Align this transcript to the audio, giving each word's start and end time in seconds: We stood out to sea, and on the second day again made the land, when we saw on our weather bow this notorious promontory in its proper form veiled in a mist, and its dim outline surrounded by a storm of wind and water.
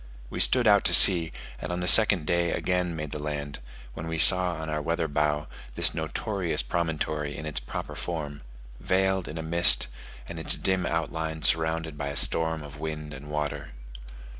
We 0.31 0.39
stood 0.39 0.65
out 0.65 0.83
to 0.85 0.95
sea, 0.95 1.31
and 1.59 1.71
on 1.71 1.79
the 1.79 1.87
second 1.87 2.25
day 2.25 2.49
again 2.51 2.95
made 2.95 3.11
the 3.11 3.21
land, 3.21 3.59
when 3.93 4.07
we 4.07 4.17
saw 4.17 4.53
on 4.55 4.67
our 4.67 4.81
weather 4.81 5.07
bow 5.07 5.45
this 5.75 5.93
notorious 5.93 6.63
promontory 6.63 7.37
in 7.37 7.45
its 7.45 7.59
proper 7.59 7.93
form 7.93 8.41
veiled 8.79 9.27
in 9.27 9.37
a 9.37 9.43
mist, 9.43 9.87
and 10.27 10.39
its 10.39 10.55
dim 10.55 10.87
outline 10.87 11.43
surrounded 11.43 11.99
by 11.99 12.07
a 12.07 12.15
storm 12.15 12.63
of 12.63 12.79
wind 12.79 13.13
and 13.13 13.29
water. 13.29 13.73